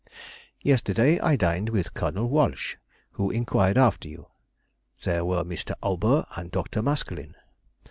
Yesterday 0.61 1.19
I 1.19 1.35
dined 1.35 1.69
with 1.69 1.93
Colonel 1.93 2.25
Walsh, 2.27 2.75
who 3.11 3.29
inquired 3.29 3.77
after 3.77 4.07
you. 4.07 4.29
There 5.03 5.23
were 5.23 5.43
Mr. 5.43 5.75
Aubert 5.83 6.25
and 6.35 6.49
Dr. 6.49 6.81
Maskelyne. 6.81 7.35